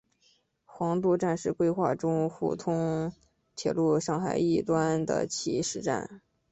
[0.65, 3.13] 黄渡站是规划中沪通
[3.55, 6.23] 铁路上海一端的起始站。